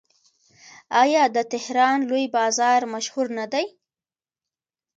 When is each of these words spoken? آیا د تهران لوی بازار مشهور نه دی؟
آیا 1.01 1.23
د 1.35 1.37
تهران 1.51 1.97
لوی 2.09 2.25
بازار 2.37 2.79
مشهور 2.93 3.27
نه 3.37 3.45
دی؟ 3.51 3.65